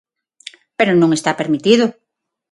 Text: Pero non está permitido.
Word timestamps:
Pero 0.77 0.93
non 0.95 1.11
está 1.17 1.31
permitido. 1.41 1.85